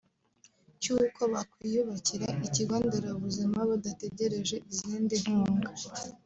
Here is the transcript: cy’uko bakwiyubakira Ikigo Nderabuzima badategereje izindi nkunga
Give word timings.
cy’uko 0.81 1.21
bakwiyubakira 1.33 2.27
Ikigo 2.47 2.75
Nderabuzima 2.85 3.57
badategereje 3.69 4.55
izindi 4.71 5.15
nkunga 5.23 5.71